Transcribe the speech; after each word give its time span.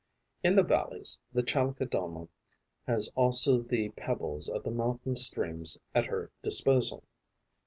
In 0.43 0.55
the 0.55 0.63
valleys, 0.63 1.19
the 1.31 1.43
Chalicodoma 1.43 2.27
has 2.87 3.07
also 3.13 3.61
the 3.61 3.89
pebbles 3.89 4.49
of 4.49 4.63
the 4.63 4.71
mountain 4.71 5.15
streams 5.15 5.77
at 5.93 6.07
her 6.07 6.31
disposal. 6.41 7.03